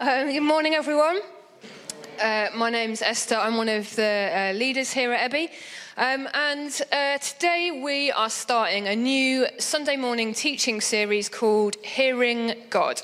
[0.00, 1.20] Uh, good morning, everyone.
[2.20, 3.36] Uh, my name's Esther.
[3.36, 5.50] I'm one of the uh, leaders here at Ebby.
[5.96, 12.54] Um, and uh, today we are starting a new Sunday morning teaching series called Hearing
[12.70, 13.02] God.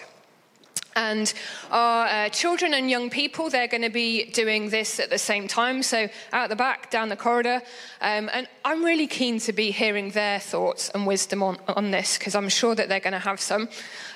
[0.99, 1.33] And
[1.71, 5.47] our uh, children and young people, they're going to be doing this at the same
[5.47, 5.85] time.
[5.85, 7.62] So, out the back, down the corridor.
[8.01, 12.19] Um, and I'm really keen to be hearing their thoughts and wisdom on, on this
[12.19, 13.69] because I'm sure that they're going to have some.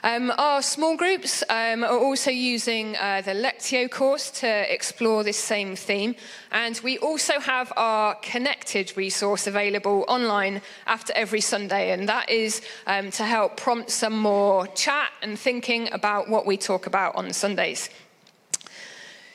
[0.03, 5.37] Um, our small groups um, are also using uh, the Lectio course to explore this
[5.37, 6.17] same theme.
[6.51, 11.93] And we also have our connected resource available online after every Sunday.
[11.93, 16.57] And that is um, to help prompt some more chat and thinking about what we
[16.57, 17.91] talk about on Sundays.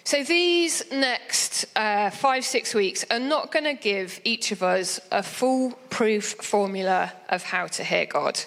[0.03, 5.01] So, these next uh, five, six weeks are not going to give each of us
[5.11, 8.39] a foolproof formula of how to hear God.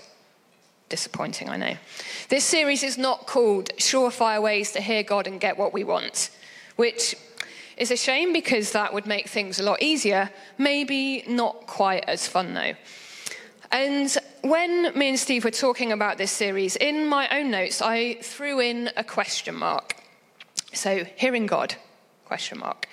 [0.89, 1.77] Disappointing, I know.
[2.31, 6.31] This series is not called Surefire Ways to Hear God and Get What We Want,
[6.77, 7.15] which
[7.77, 10.31] is a shame because that would make things a lot easier.
[10.57, 12.73] Maybe not quite as fun, though.
[13.71, 18.15] And when me and Steve were talking about this series, in my own notes, I
[18.15, 19.97] threw in a question mark.
[20.73, 21.75] So, hearing God,
[22.25, 22.87] question mark.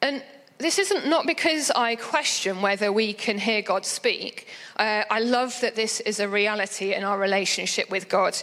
[0.00, 0.22] And
[0.58, 4.46] this isn't not because I question whether we can hear God speak.
[4.76, 8.36] Uh, I love that this is a reality in our relationship with God.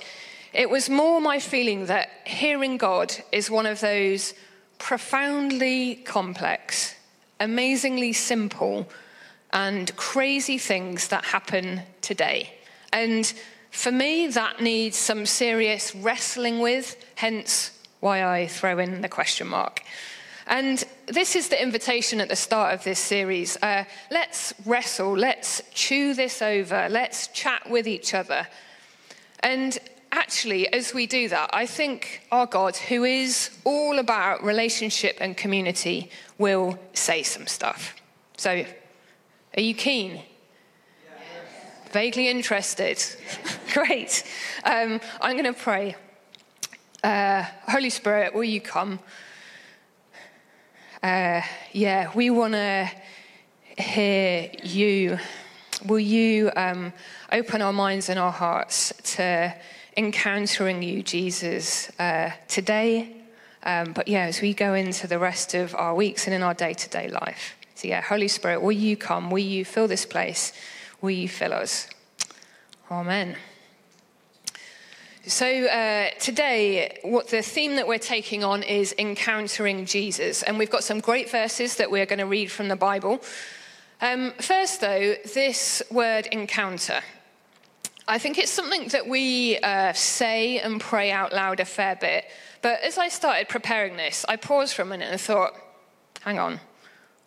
[0.53, 4.33] It was more my feeling that hearing God is one of those
[4.79, 6.95] profoundly complex,
[7.39, 8.89] amazingly simple,
[9.51, 12.53] and crazy things that happen today.
[12.93, 13.31] And
[13.71, 19.47] for me, that needs some serious wrestling with, hence why I throw in the question
[19.47, 19.83] mark.
[20.47, 23.55] And this is the invitation at the start of this series.
[23.61, 28.47] Uh, let's wrestle, let's chew this over, let's chat with each other.
[29.41, 29.77] And
[30.11, 35.37] actually, as we do that, I think our God, who is all about relationship and
[35.37, 36.09] community,
[36.39, 37.95] will say some stuff.
[38.37, 38.65] So,
[39.55, 40.21] are you keen?
[41.91, 43.03] Vaguely interested?
[43.73, 44.23] Great.
[44.63, 45.95] Um, I'm going to pray.
[47.03, 48.99] Uh, Holy Spirit, will you come?
[51.01, 52.89] uh, yeah, we want to
[53.77, 55.17] hear you.
[55.85, 56.91] Will you um,
[57.31, 59.55] open our minds and our hearts to
[59.95, 63.15] encountering you, Jesus, uh, today?
[63.63, 66.53] Um, but yeah, as we go into the rest of our weeks and in our
[66.53, 67.55] day to day life.
[67.79, 69.31] So, yeah, Holy Spirit, will you come?
[69.31, 70.51] Will you fill this place?
[70.99, 71.87] Will you fill us?
[72.91, 73.37] Amen.
[75.25, 80.43] So, uh, today, what the theme that we're taking on is encountering Jesus.
[80.43, 83.21] And we've got some great verses that we're going to read from the Bible.
[84.01, 86.99] Um, first, though, this word encounter.
[88.09, 92.25] I think it's something that we uh, say and pray out loud a fair bit.
[92.61, 95.53] But as I started preparing this, I paused for a minute and thought,
[96.25, 96.59] hang on,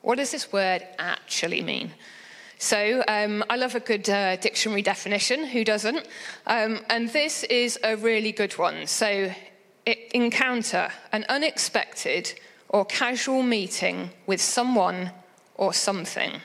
[0.03, 1.93] what does this word actually mean?
[2.59, 5.47] So um, I love a good uh, dictionary definition.
[5.47, 6.07] Who doesn't?
[6.47, 8.87] Um, and this is a really good one.
[8.87, 9.33] So
[9.87, 12.35] encounter an unexpected
[12.69, 15.11] or casual meeting with someone
[15.57, 16.41] or something.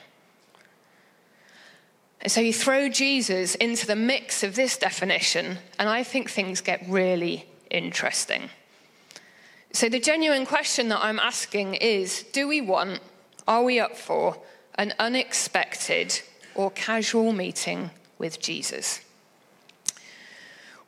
[2.22, 6.62] And so you throw Jesus into the mix of this definition, and I think things
[6.62, 8.50] get really interesting.
[9.72, 13.00] So the genuine question that I'm asking is do we want,
[13.47, 14.38] are we up for
[14.75, 16.22] an unexpected
[16.58, 19.02] or casual meeting with Jesus.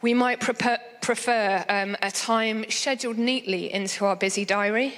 [0.02, 4.94] We might prefer um, a time scheduled neatly into our busy diary.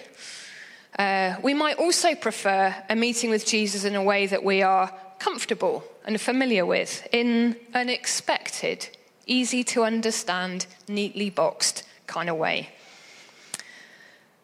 [0.98, 4.94] Uh, we might also prefer a meeting with Jesus in a way that we are
[5.20, 8.90] comfortable and familiar with, in an expected,
[9.26, 12.70] easy to understand, neatly boxed kind of way.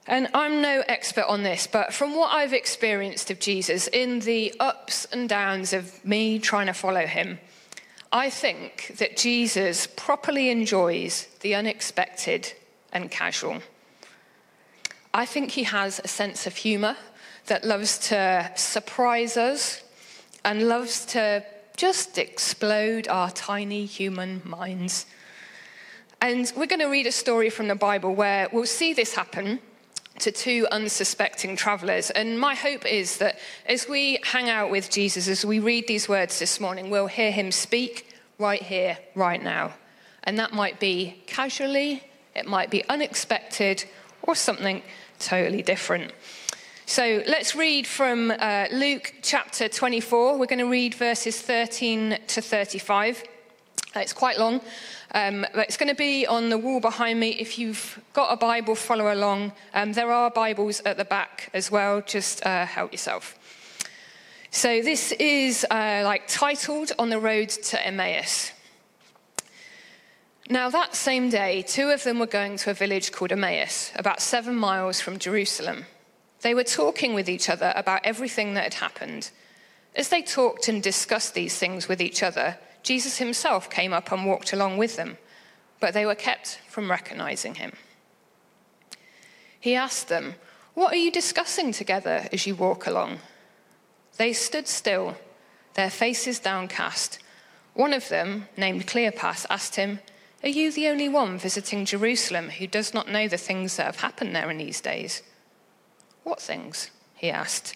[0.07, 4.53] And I'm no expert on this, but from what I've experienced of Jesus in the
[4.57, 7.39] ups and downs of me trying to follow him,
[8.11, 12.53] I think that Jesus properly enjoys the unexpected
[12.93, 13.61] and casual.
[15.13, 16.95] I think he has a sense of humor
[17.47, 19.83] that loves to surprise us
[20.45, 21.43] and loves to
[21.75, 25.05] just explode our tiny human minds.
[26.21, 29.59] And we're going to read a story from the Bible where we'll see this happen
[30.19, 32.09] to two unsuspecting travelers.
[32.09, 36.09] And my hope is that as we hang out with Jesus, as we read these
[36.09, 39.73] words this morning, we'll hear him speak right here, right now.
[40.23, 42.03] And that might be casually,
[42.35, 43.85] it might be unexpected,
[44.23, 44.81] or something
[45.19, 46.11] totally different.
[46.85, 50.37] So let's read from uh, Luke chapter 24.
[50.37, 53.23] We're going to read verses 13 to 35.
[53.95, 54.61] Uh, It's quite long,
[55.13, 57.29] um, but it's going to be on the wall behind me.
[57.29, 59.53] If you've got a Bible, follow along.
[59.73, 63.37] Um, there are Bibles at the back as well, just uh, help yourself.
[64.51, 68.51] So, this is uh, like titled On the Road to Emmaus.
[70.49, 74.21] Now, that same day, two of them were going to a village called Emmaus, about
[74.21, 75.85] seven miles from Jerusalem.
[76.41, 79.31] They were talking with each other about everything that had happened.
[79.95, 82.57] As they talked and discussed these things with each other,
[82.87, 85.17] Jesus himself came up and walked along with them,
[85.81, 87.73] but they were kept from recognizing him.
[89.59, 90.35] He asked them,
[90.73, 93.19] What are you discussing together as you walk along?
[94.15, 95.17] They stood still,
[95.73, 97.19] their faces downcast.
[97.73, 99.99] One of them, named Cleopas, asked him,
[100.41, 103.99] Are you the only one visiting Jerusalem who does not know the things that have
[103.99, 105.23] happened there in these days?
[106.23, 106.89] What things?
[107.15, 107.75] he asked.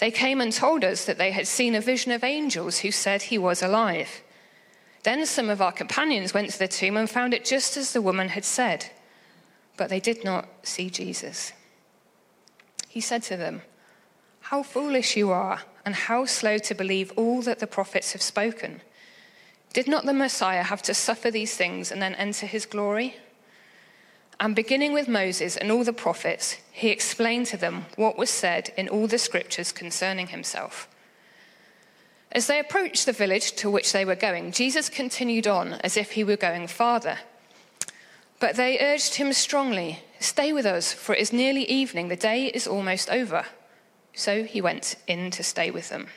[0.00, 3.22] They came and told us that they had seen a vision of angels who said
[3.22, 4.22] he was alive.
[5.02, 8.02] Then some of our companions went to the tomb and found it just as the
[8.02, 8.90] woman had said,
[9.76, 11.52] but they did not see Jesus.
[12.88, 13.60] He said to them,
[14.40, 18.80] How foolish you are, and how slow to believe all that the prophets have spoken.
[19.72, 23.16] Did not the Messiah have to suffer these things and then enter his glory?
[24.40, 28.72] And beginning with Moses and all the prophets, he explained to them what was said
[28.74, 30.88] in all the scriptures concerning himself.
[32.32, 36.12] As they approached the village to which they were going, Jesus continued on as if
[36.12, 37.18] he were going farther.
[38.38, 42.46] But they urged him strongly, Stay with us, for it is nearly evening, the day
[42.46, 43.44] is almost over.
[44.14, 46.08] So he went in to stay with them.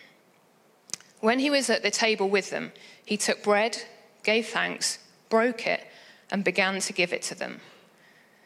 [1.20, 2.72] When he was at the table with them,
[3.06, 3.84] he took bread,
[4.24, 5.00] gave thanks,
[5.30, 5.86] broke it,
[6.32, 7.60] and began to give it to them.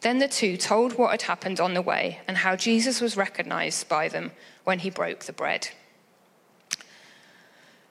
[0.00, 3.88] Then the two told what had happened on the way and how Jesus was recognized
[3.88, 4.30] by them
[4.64, 5.68] when he broke the bread.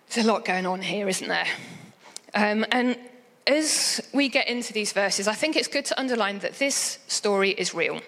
[0.09, 1.48] There's a lot going on here, isn't there?
[2.33, 2.98] Um, and
[3.45, 7.51] as we get into these verses, I think it's good to underline that this story
[7.51, 8.01] is real.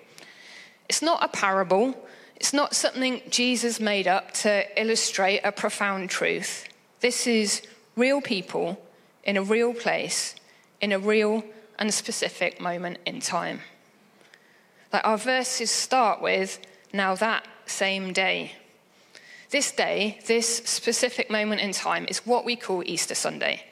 [0.88, 1.96] It's not a parable,
[2.38, 6.68] it's not something Jesus made up to illustrate a profound truth.
[7.02, 7.62] This is
[7.96, 8.82] real people
[9.24, 10.36] in a real place,
[10.80, 11.44] in a real
[11.78, 13.60] and specific moment in time.
[14.92, 16.60] Like our verses start with,
[16.92, 18.54] now that same day.
[19.52, 23.64] This day, this specific moment in time, is what we call Easter Sunday.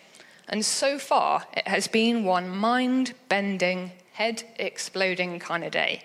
[0.47, 6.03] And so far, it has been one mind bending, head exploding kind of day.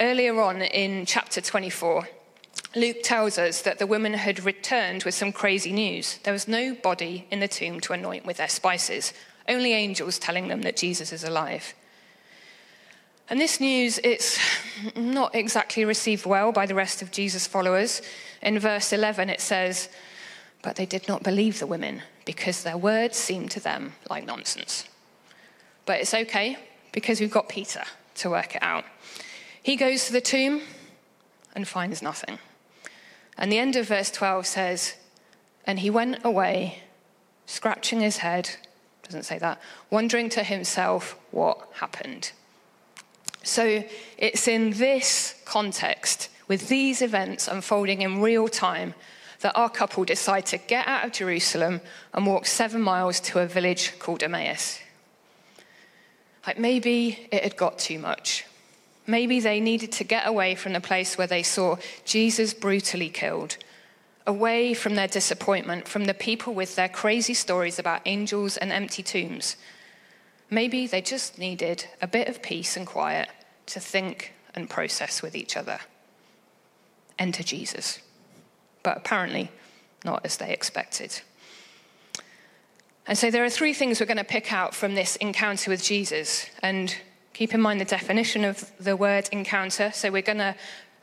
[0.00, 2.08] Earlier on in chapter 24,
[2.76, 6.18] Luke tells us that the women had returned with some crazy news.
[6.24, 9.12] There was no body in the tomb to anoint with their spices,
[9.48, 11.74] only angels telling them that Jesus is alive.
[13.30, 14.38] And this news, it's
[14.94, 18.02] not exactly received well by the rest of Jesus' followers.
[18.42, 19.88] In verse 11, it says,
[20.62, 24.86] But they did not believe the women because their words seemed to them like nonsense.
[25.86, 26.58] But it's okay
[26.92, 27.84] because we've got Peter
[28.16, 28.84] to work it out.
[29.62, 30.60] He goes to the tomb
[31.54, 32.38] and finds nothing.
[33.38, 34.94] And the end of verse 12 says,
[35.66, 36.82] And he went away,
[37.46, 38.50] scratching his head,
[39.02, 42.32] doesn't say that, wondering to himself what happened.
[43.44, 43.84] So
[44.18, 48.94] it's in this context, with these events unfolding in real time,
[49.40, 51.82] that our couple decide to get out of Jerusalem
[52.14, 54.80] and walk seven miles to a village called Emmaus.
[56.46, 58.46] Like maybe it had got too much.
[59.06, 63.58] Maybe they needed to get away from the place where they saw Jesus brutally killed,
[64.26, 69.02] away from their disappointment, from the people with their crazy stories about angels and empty
[69.02, 69.56] tombs.
[70.54, 73.28] Maybe they just needed a bit of peace and quiet
[73.66, 75.80] to think and process with each other.
[77.18, 77.98] Enter Jesus.
[78.84, 79.50] But apparently,
[80.04, 81.22] not as they expected.
[83.04, 85.82] And so there are three things we're going to pick out from this encounter with
[85.82, 86.46] Jesus.
[86.62, 86.94] And
[87.32, 89.90] keep in mind the definition of the word encounter.
[89.92, 90.54] So we're going to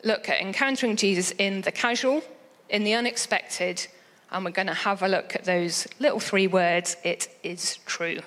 [0.06, 2.24] look at encountering Jesus in the casual,
[2.70, 3.86] in the unexpected,
[4.32, 8.22] and we're going to have a look at those little three words it is true.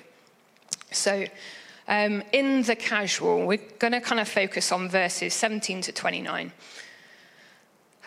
[0.95, 1.25] So,
[1.87, 6.51] um, in the casual, we're going to kind of focus on verses 17 to 29.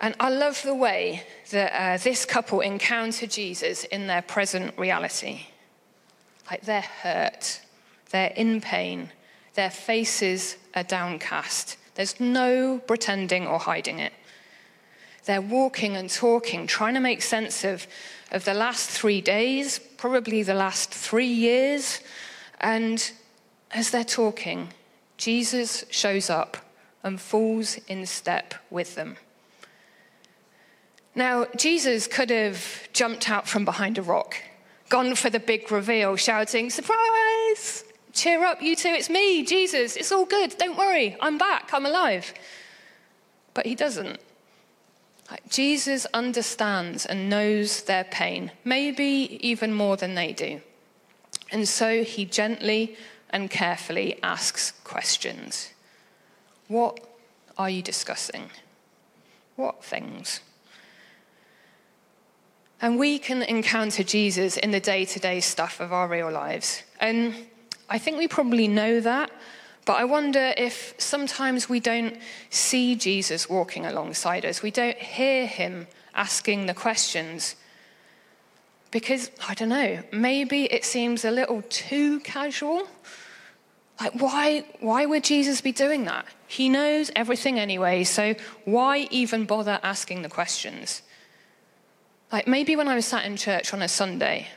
[0.00, 5.46] And I love the way that uh, this couple encounter Jesus in their present reality.
[6.50, 7.60] Like they're hurt,
[8.10, 9.10] they're in pain,
[9.54, 11.76] their faces are downcast.
[11.94, 14.12] There's no pretending or hiding it.
[15.24, 17.86] They're walking and talking, trying to make sense of,
[18.30, 22.00] of the last three days, probably the last three years.
[22.60, 23.10] And
[23.70, 24.68] as they're talking,
[25.16, 26.56] Jesus shows up
[27.02, 29.16] and falls in step with them.
[31.14, 34.36] Now, Jesus could have jumped out from behind a rock,
[34.88, 37.84] gone for the big reveal, shouting, Surprise!
[38.12, 41.86] Cheer up, you two, it's me, Jesus, it's all good, don't worry, I'm back, I'm
[41.86, 42.32] alive.
[43.54, 44.18] But he doesn't.
[45.48, 50.60] Jesus understands and knows their pain, maybe even more than they do.
[51.50, 52.96] And so he gently
[53.30, 55.72] and carefully asks questions.
[56.68, 57.00] What
[57.56, 58.50] are you discussing?
[59.56, 60.40] What things?
[62.80, 66.84] And we can encounter Jesus in the day to day stuff of our real lives.
[67.00, 67.34] And
[67.88, 69.30] I think we probably know that,
[69.84, 72.16] but I wonder if sometimes we don't
[72.50, 74.62] see Jesus walking alongside us.
[74.62, 77.56] We don't hear him asking the questions.
[78.90, 82.88] Because, I don't know, maybe it seems a little too casual.
[84.00, 86.24] Like, why, why would Jesus be doing that?
[86.46, 91.02] He knows everything anyway, so why even bother asking the questions?
[92.32, 94.48] Like, maybe when I was sat in church on a Sunday,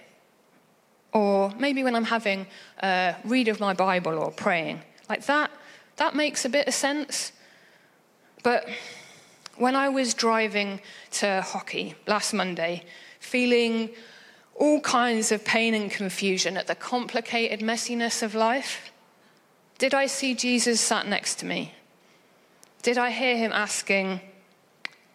[1.12, 2.48] or maybe when I'm having
[2.82, 5.52] a read of my Bible or praying, like that,
[5.98, 7.34] that makes a bit of sense.
[8.44, 8.68] But
[9.58, 10.80] when I was driving
[11.12, 12.86] to hockey last Monday,
[13.20, 13.90] feeling
[14.62, 18.92] all kinds of pain and confusion at the complicated messiness of life,
[19.80, 21.74] did I see Jesus sat next to me?
[22.84, 24.22] Did I hear him asking,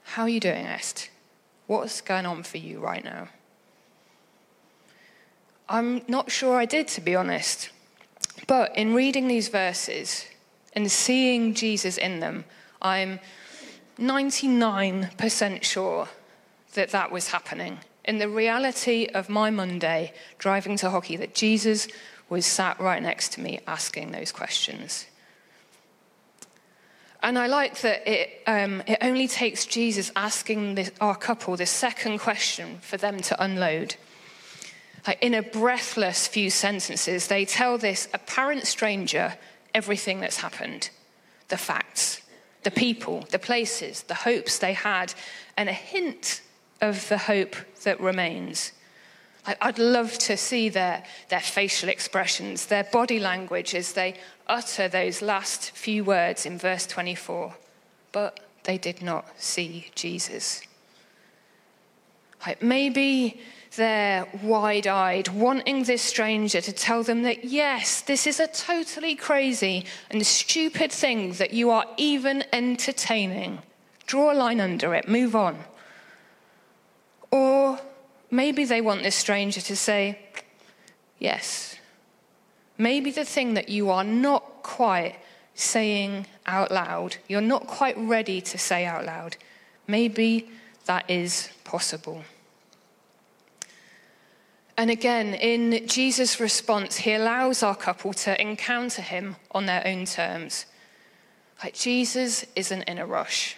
[0.02, 1.10] How are you doing, Est?
[1.68, 3.28] What's going on for you right now?
[5.68, 7.70] I'm not sure I did, to be honest.
[8.48, 10.26] But in reading these verses
[10.72, 12.46] and seeing Jesus in them,
[12.82, 13.20] I'm
[13.96, 16.08] 99% sure
[16.74, 17.78] that that was happening.
[18.06, 21.88] In the reality of my Monday driving to hockey, that Jesus
[22.28, 25.06] was sat right next to me asking those questions.
[27.22, 31.70] And I like that it, um, it only takes Jesus asking this, our couple this
[31.70, 33.96] second question for them to unload.
[35.06, 39.34] Like in a breathless few sentences, they tell this apparent stranger
[39.74, 40.90] everything that's happened
[41.48, 42.22] the facts,
[42.64, 45.14] the people, the places, the hopes they had,
[45.56, 46.40] and a hint
[46.80, 48.72] of the hope that remains.
[49.60, 54.16] I'd love to see their, their facial expressions, their body language as they
[54.48, 57.54] utter those last few words in verse 24.
[58.10, 60.62] But they did not see Jesus.
[62.60, 63.40] Maybe
[63.76, 69.14] they're wide eyed, wanting this stranger to tell them that, yes, this is a totally
[69.14, 73.60] crazy and stupid thing that you are even entertaining.
[74.06, 75.58] Draw a line under it, move on.
[77.30, 77.78] Or
[78.30, 80.18] maybe they want this stranger to say,
[81.18, 81.76] yes.
[82.78, 85.16] Maybe the thing that you are not quite
[85.54, 89.36] saying out loud, you're not quite ready to say out loud,
[89.86, 90.48] maybe
[90.84, 92.22] that is possible.
[94.76, 100.04] And again, in Jesus' response, he allows our couple to encounter him on their own
[100.04, 100.66] terms.
[101.64, 103.56] Like Jesus isn't in a rush.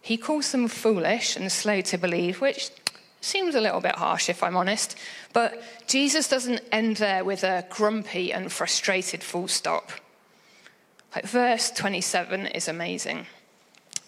[0.00, 2.70] He calls them foolish and slow to believe, which
[3.20, 4.96] seems a little bit harsh if I'm honest.
[5.32, 9.90] But Jesus doesn't end there with a grumpy and frustrated full stop.
[11.14, 13.26] Like verse 27 is amazing.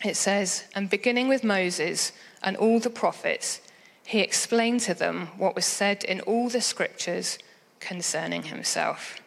[0.05, 3.61] It says, And beginning with Moses and all the prophets,
[4.05, 7.39] he explained to them what was said in all the scriptures
[7.81, 9.22] concerning himself.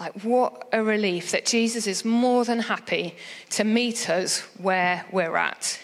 [0.00, 3.14] Like, what a relief that Jesus is more than happy
[3.50, 5.78] to meet us where we're at.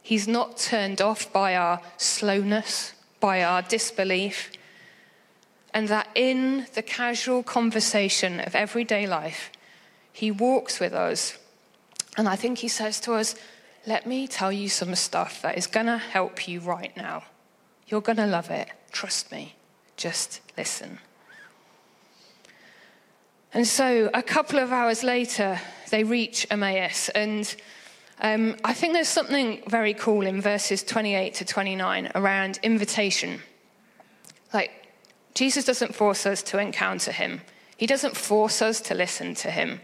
[0.00, 4.52] He's not turned off by our slowness, by our disbelief,
[5.74, 9.50] and that in the casual conversation of everyday life,
[10.12, 11.36] He walks with us.
[12.16, 13.34] And I think He says to us,
[13.86, 17.24] let me tell you some stuff that is going to help you right now.
[17.88, 18.68] You're going to love it.
[18.92, 19.56] Trust me.
[19.96, 21.00] Just listen.
[23.54, 27.10] And so a couple of hours later, they reach Emmaus.
[27.10, 27.54] And
[28.20, 33.40] um, I think there's something very cool in verses 28 to 29 around invitation.
[34.54, 34.70] Like,
[35.34, 37.42] Jesus doesn't force us to encounter him,
[37.76, 39.80] he doesn't force us to listen to him.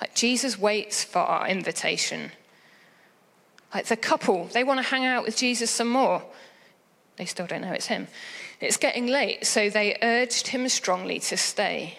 [0.00, 2.32] Like, Jesus waits for our invitation.
[3.74, 6.24] Like the couple, they want to hang out with Jesus some more.
[7.16, 8.08] They still don't know it's him.
[8.60, 11.98] It's getting late, so they urged him strongly to stay.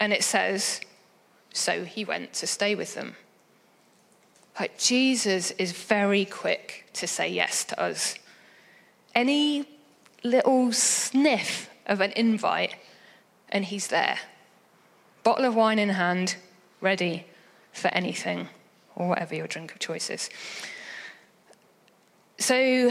[0.00, 0.80] And it says,
[1.52, 3.16] so he went to stay with them.
[4.58, 8.16] Like Jesus is very quick to say yes to us.
[9.14, 9.68] Any
[10.22, 12.74] little sniff of an invite,
[13.48, 14.18] and he's there.
[15.22, 16.36] Bottle of wine in hand,
[16.80, 17.26] ready
[17.72, 18.48] for anything
[18.96, 20.30] or whatever your drink of choice is.
[22.38, 22.90] So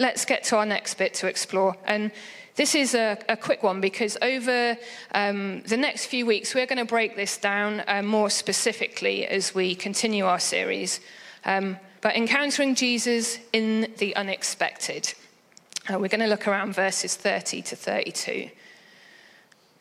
[0.00, 1.76] let's get to our next bit to explore.
[1.84, 2.10] And
[2.56, 4.76] this is a, a quick one because over
[5.14, 9.54] um, the next few weeks, we're going to break this down uh, more specifically as
[9.54, 11.00] we continue our series.
[11.44, 15.12] Um, but encountering Jesus in the unexpected.
[15.88, 18.50] Uh, we're going to look around verses 30 to 32.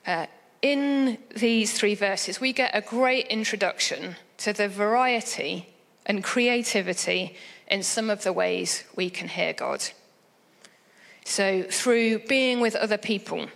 [0.05, 0.25] Uh,
[0.61, 5.69] in these three verses, we get a great introduction to the variety
[6.05, 9.81] and creativity in some of the ways we can hear God.
[11.29, 13.49] So, through being with other people,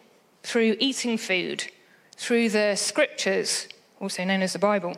[0.43, 1.71] through eating food,
[2.15, 3.67] through the scriptures,
[3.99, 4.95] also known as the Bible,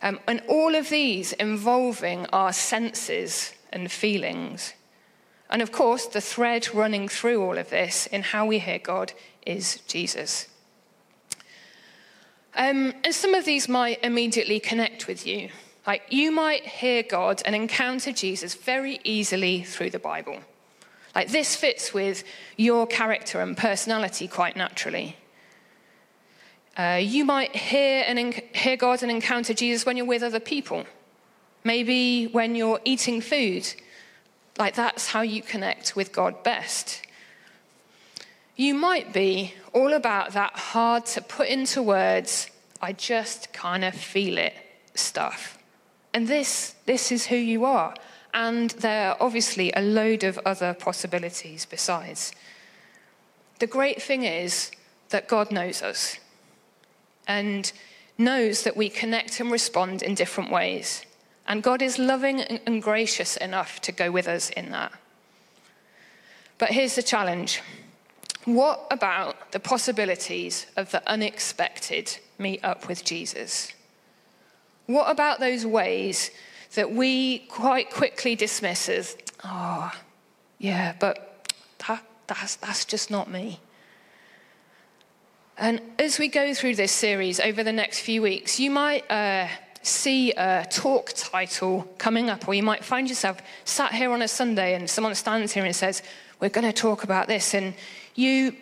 [0.00, 4.72] um, and all of these involving our senses and feelings.
[5.50, 9.12] And of course, the thread running through all of this in how we hear God
[9.44, 10.48] is Jesus.
[12.54, 15.50] Um, and some of these might immediately connect with you.
[15.86, 20.40] Like you might hear God and encounter Jesus very easily through the Bible.
[21.16, 22.24] Like this fits with
[22.58, 25.16] your character and personality quite naturally.
[26.76, 30.84] Uh, you might hear, and hear God and encounter Jesus when you're with other people.
[31.64, 33.66] Maybe when you're eating food.
[34.58, 37.00] Like that's how you connect with God best.
[38.54, 42.50] You might be all about that hard to put into words,
[42.82, 44.52] I just kind of feel it
[44.94, 45.56] stuff.
[46.12, 47.94] And this, this is who you are.
[48.36, 52.32] And there are obviously a load of other possibilities besides.
[53.60, 54.70] The great thing is
[55.08, 56.18] that God knows us
[57.26, 57.72] and
[58.18, 61.06] knows that we connect and respond in different ways.
[61.48, 64.92] And God is loving and gracious enough to go with us in that.
[66.58, 67.62] But here's the challenge
[68.44, 73.72] what about the possibilities of the unexpected meet up with Jesus?
[74.84, 76.30] What about those ways
[76.74, 79.90] that we quite quickly dismiss as, oh,
[80.58, 81.50] yeah, but
[81.86, 83.60] that, that's, that's just not me?
[85.58, 89.48] And as we go through this series over the next few weeks, you might uh,
[89.82, 94.28] see a talk title coming up, or you might find yourself sat here on a
[94.28, 96.02] Sunday and someone stands here and says,
[96.40, 97.54] We're going to talk about this.
[97.54, 97.72] And
[98.14, 98.54] you,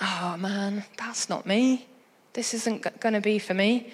[0.00, 1.86] oh man, that's not me.
[2.32, 3.90] This isn't going to be for me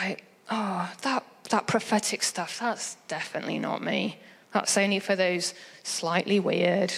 [0.00, 4.18] like, oh, that, that prophetic stuff, that's definitely not me.
[4.52, 6.92] That's only for those slightly weird,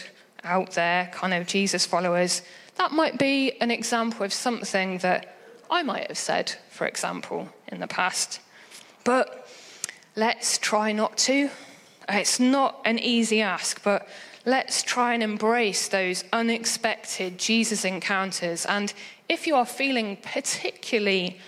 [0.44, 2.42] out there kind of Jesus followers.
[2.76, 5.36] That might be an example of something that
[5.70, 8.40] I might have said, for example, in the past.
[9.04, 9.48] But
[10.16, 11.50] let's try not to.
[12.08, 14.08] It's not an easy ask, but
[14.46, 18.64] let's try and embrace those unexpected Jesus encounters.
[18.64, 18.92] And
[19.28, 21.38] if you are feeling particularly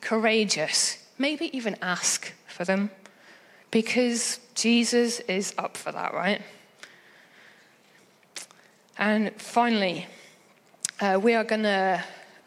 [0.00, 2.90] courageous, maybe even ask for them
[3.70, 6.40] because Jesus is up for that, right?
[8.96, 10.06] And finally,
[11.00, 12.02] uh, we are going to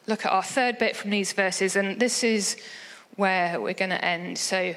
[0.07, 2.57] look at our third bit from these verses, and this is
[3.15, 4.38] where we're going to end.
[4.38, 4.75] So,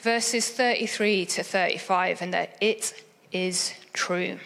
[0.00, 4.38] verses 33 to 35, and that it is true.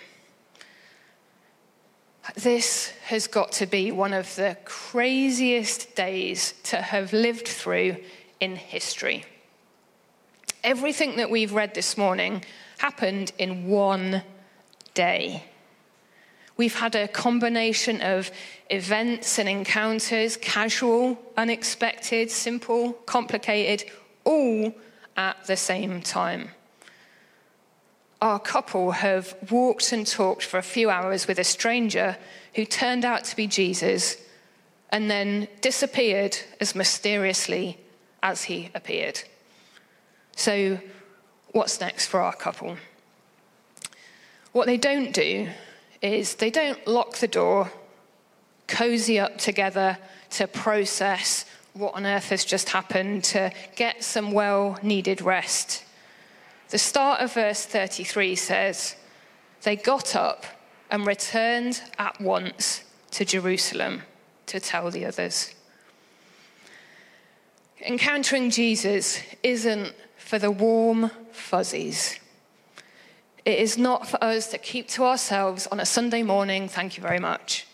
[2.34, 7.96] This has got to be one of the craziest days to have lived through
[8.40, 9.24] in history.
[10.64, 12.44] Everything that we've read this morning
[12.78, 14.22] happened in one
[14.94, 15.44] day.
[16.56, 18.30] We've had a combination of
[18.68, 23.90] events and encounters, casual, unexpected, simple, complicated,
[24.24, 24.74] all
[25.16, 26.50] at the same time
[28.20, 32.16] our couple have walked and talked for a few hours with a stranger
[32.54, 34.16] who turned out to be Jesus
[34.90, 37.78] and then disappeared as mysteriously
[38.22, 39.22] as he appeared.
[40.36, 40.78] So,
[41.52, 42.76] what's next for our couple?
[44.52, 45.48] What they don't do
[46.02, 47.70] is they don't lock the door,
[48.66, 49.98] cozy up together
[50.30, 55.84] to process what on earth has just happened, to get some well needed rest.
[56.70, 58.96] The start of verse 33 says,
[59.62, 60.46] They got up
[60.90, 64.02] and returned at once to Jerusalem
[64.46, 65.54] to tell the others.
[67.82, 72.18] Encountering Jesus isn't for the warm fuzzies.
[73.44, 77.02] It is not for us to keep to ourselves on a Sunday morning, thank you
[77.02, 77.66] very much.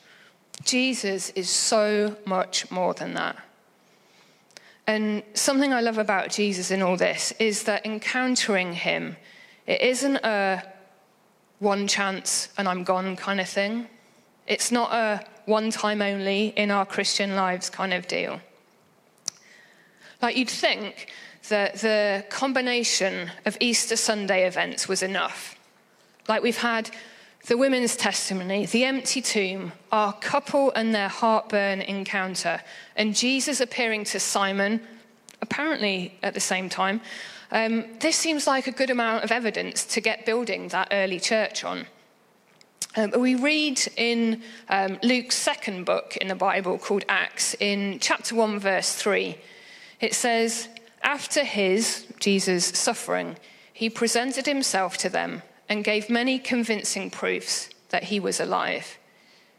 [0.62, 3.36] Jesus is so much more than that.
[4.86, 9.16] And something I love about Jesus in all this is that encountering him,
[9.66, 10.62] it isn't a
[11.58, 13.88] one chance and I'm gone kind of thing.
[14.46, 18.40] It's not a one time only in our Christian lives kind of deal.
[20.22, 21.08] Like you'd think
[21.48, 25.56] that the combination of Easter Sunday events was enough.
[26.28, 26.90] Like we've had
[27.46, 32.60] the women's testimony, the empty tomb, our couple and their heartburn encounter,
[32.96, 34.80] and Jesus appearing to Simon,
[35.40, 37.00] apparently at the same time.
[37.52, 41.62] Um, this seems like a good amount of evidence to get building that early church
[41.62, 41.86] on.
[42.96, 48.34] Um, we read in um, Luke's second book in the Bible called Acts, in chapter
[48.34, 49.36] 1, verse 3,
[50.00, 50.68] it says,
[51.02, 53.36] After his, Jesus' suffering,
[53.72, 58.98] he presented himself to them and gave many convincing proofs that he was alive.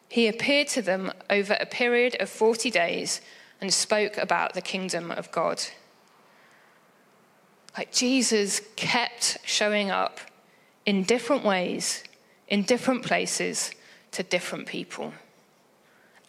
[0.10, 3.22] He appeared to them over a period of 40 days
[3.60, 5.62] and spoke about the kingdom of God.
[7.78, 10.20] Like Jesus kept showing up
[10.86, 12.04] in different ways,
[12.48, 13.72] in different places,
[14.12, 15.14] to different people.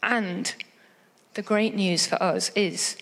[0.02, 0.54] And
[1.34, 2.96] the great news for us is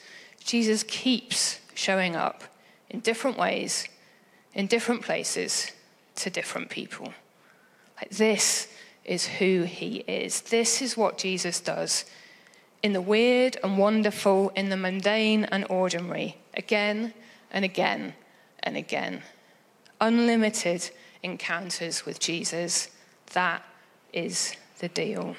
[0.47, 2.45] Jesus keeps showing up
[2.89, 3.89] in different ways,
[4.55, 5.73] in different places,
[6.15, 7.13] to different people.
[7.97, 8.69] Like this
[9.05, 10.43] is who he is.
[10.43, 12.05] This is what Jesus does
[12.83, 17.13] in the weird and wonderful, in the mundane and ordinary, again
[17.51, 18.15] and again
[18.63, 19.23] and again.
[20.01, 20.91] Unlimited
[21.23, 22.89] encounters with Jesus.
[23.33, 23.65] That
[24.13, 25.35] is the deal.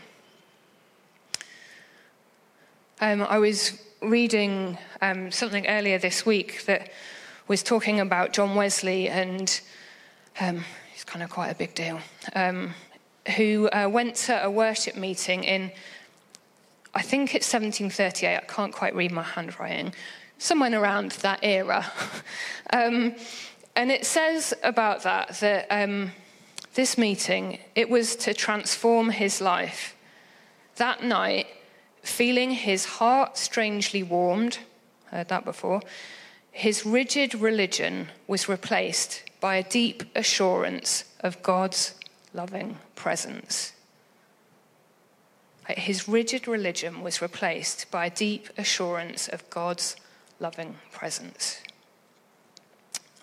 [2.99, 6.91] Um, I was reading um, something earlier this week that
[7.47, 9.59] was talking about John Wesley and
[10.39, 11.99] um, he's kind of quite a big deal,
[12.35, 12.73] um,
[13.35, 15.71] who uh, went to a worship meeting in,
[16.93, 19.93] I think it's 1738, I can't quite read my handwriting,
[20.37, 21.85] somewhere around that era.
[22.73, 23.15] um,
[23.75, 26.11] and it says about that that um,
[26.73, 29.95] this meeting, it was to transform his life.
[30.75, 31.47] That night,
[32.03, 34.59] feeling his heart strangely warmed,
[35.11, 35.81] heard that before,
[36.51, 41.93] his rigid religion was replaced by a deep assurance of God's
[42.33, 43.73] loving presence.
[45.69, 49.95] His rigid religion was replaced by a deep assurance of God's
[50.39, 51.61] loving presence.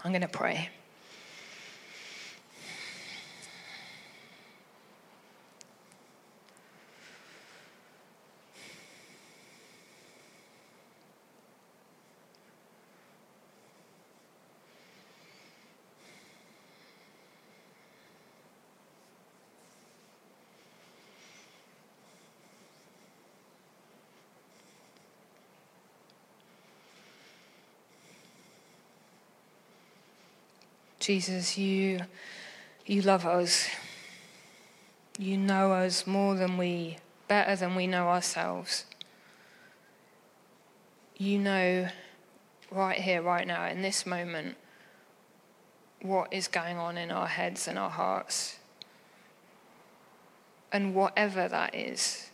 [0.05, 0.69] I'm going to pray.
[31.05, 32.01] Jesus, you,
[32.87, 33.69] you love us.
[35.19, 36.97] You know us more than we,
[37.29, 38.87] better than we know ourselves.
[41.19, 41.89] You know
[42.71, 44.57] right here, right now, in this moment,
[46.01, 48.59] what is going on in our heads and our hearts.
[50.73, 52.31] And whatever that is,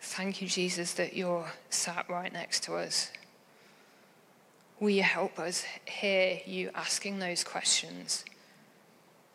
[0.00, 3.10] thank you, Jesus, that you're sat right next to us.
[4.82, 8.24] Will you help us hear you asking those questions?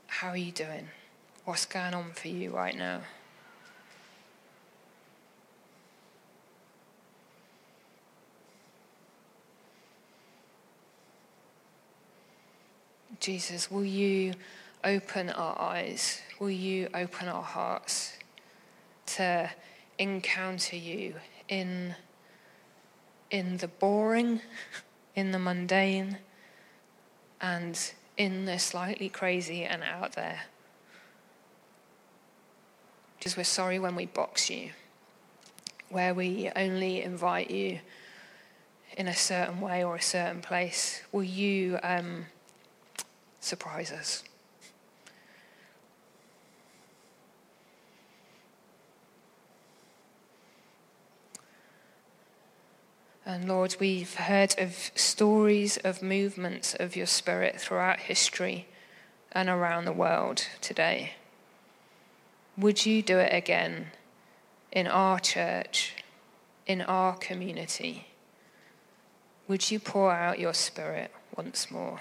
[0.07, 0.89] How are you doing?
[1.45, 2.99] What's going on for you right now?
[13.21, 14.33] Jesus, will you
[14.83, 16.21] open our eyes?
[16.41, 18.17] Will you open our hearts
[19.15, 19.49] to
[19.97, 21.13] encounter you
[21.47, 21.95] in,
[23.31, 24.41] in the boring?
[25.17, 26.19] in the mundane
[27.41, 30.41] and in the slightly crazy and out there.
[33.17, 34.69] Because we're sorry when we box you,
[35.89, 37.79] where we only invite you
[38.95, 41.01] in a certain way or a certain place.
[41.11, 42.27] Will you um,
[43.39, 44.23] surprise us?
[53.27, 58.67] And Lord, we've heard of stories of movements of your Spirit throughout history
[59.33, 61.11] and around the world today.
[62.57, 63.87] Would you do it again
[64.71, 65.93] in our church,
[66.65, 68.07] in our community?
[69.49, 71.99] Would you pour out your Spirit once more?